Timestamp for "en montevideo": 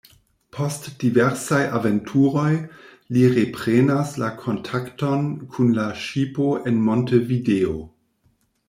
6.73-7.81